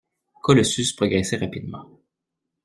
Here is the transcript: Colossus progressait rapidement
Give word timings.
Colossus 0.41 0.93
progressait 0.93 1.37
rapidement 1.37 1.87